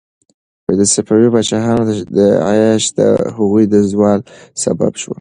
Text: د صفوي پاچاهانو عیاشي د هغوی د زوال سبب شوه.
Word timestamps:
د 0.79 0.81
صفوي 0.93 1.27
پاچاهانو 1.33 1.81
عیاشي 2.49 2.89
د 2.99 3.01
هغوی 3.35 3.63
د 3.73 3.75
زوال 3.91 4.19
سبب 4.63 4.91
شوه. 5.01 5.09